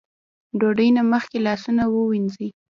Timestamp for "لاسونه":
1.45-1.83